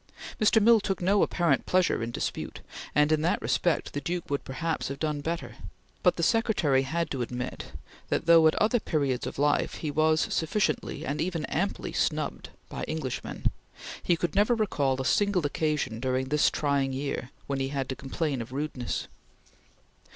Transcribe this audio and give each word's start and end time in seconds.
Mr. 0.39 0.59
Mill 0.59 0.79
took 0.79 0.99
no 0.99 1.21
apparent 1.21 1.67
pleasure 1.67 2.01
in 2.01 2.09
dispute, 2.09 2.61
and 2.95 3.11
in 3.11 3.21
that 3.21 3.39
respect 3.39 3.93
the 3.93 4.01
Duke 4.01 4.31
would 4.31 4.43
perhaps 4.43 4.87
have 4.87 4.97
done 4.97 5.21
better; 5.21 5.57
but 6.01 6.15
the 6.15 6.23
secretary 6.23 6.81
had 6.81 7.11
to 7.11 7.21
admit 7.21 7.73
that 8.09 8.25
though 8.25 8.47
at 8.47 8.55
other 8.55 8.79
periods 8.79 9.27
of 9.27 9.37
life 9.37 9.75
he 9.75 9.91
was 9.91 10.21
sufficiently 10.33 11.05
and 11.05 11.21
even 11.21 11.45
amply 11.45 11.93
snubbed 11.93 12.49
by 12.67 12.83
Englishmen, 12.87 13.45
he 14.01 14.17
could 14.17 14.33
never 14.33 14.55
recall 14.55 14.99
a 14.99 15.05
single 15.05 15.45
occasion 15.45 15.99
during 15.99 16.29
this 16.29 16.49
trying 16.49 16.93
year, 16.93 17.29
when 17.45 17.59
he 17.59 17.67
had 17.67 17.87
to 17.87 17.95
complain 17.95 18.41
of 18.41 18.51
rudeness. 18.51 19.07